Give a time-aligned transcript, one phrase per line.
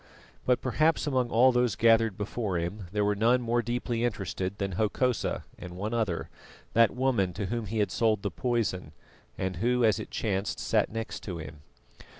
[0.47, 4.71] But perhaps among all those gathered before him there were none more deeply interested than
[4.71, 6.27] Hokosa and one other,
[6.73, 8.93] that woman to whom he had sold the poison,
[9.37, 11.59] and who, as it chanced, sat next to him.